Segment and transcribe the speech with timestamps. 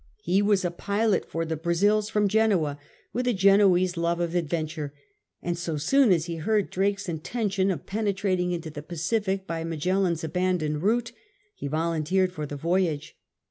[0.23, 2.79] He was a pilot for the Brazils from Genoa,
[3.13, 4.95] with a Genoese love of adventure;
[5.43, 10.23] and so soon as he heard Drake's intention of penetrating into the Pacific by Magellan's
[10.23, 11.11] abandoned route,
[11.53, 13.15] he volunteered for the voyage.